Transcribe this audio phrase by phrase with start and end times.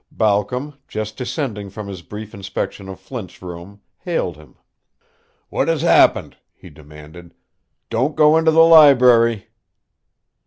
[0.11, 4.55] Balcom, just descending from his brief inspection of Flint's room, hailed him.
[5.49, 7.35] "What has happened?" he demanded.
[7.91, 9.49] "Don't go into the library."